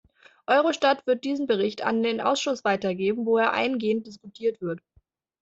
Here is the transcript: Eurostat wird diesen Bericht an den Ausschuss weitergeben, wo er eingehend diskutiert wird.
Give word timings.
Eurostat 0.47 1.05
wird 1.05 1.23
diesen 1.25 1.45
Bericht 1.45 1.83
an 1.83 2.01
den 2.01 2.21
Ausschuss 2.21 2.63
weitergeben, 2.65 3.27
wo 3.27 3.37
er 3.37 3.53
eingehend 3.53 4.07
diskutiert 4.07 4.59
wird. 4.59 4.79